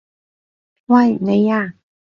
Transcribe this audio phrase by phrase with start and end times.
[0.87, 1.15] 喂！
[1.21, 1.75] 你啊！